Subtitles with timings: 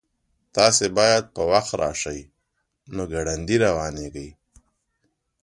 [0.55, 2.19] تاسو باید په وخت راشئ
[2.95, 4.29] نو ګړندي روانیږئ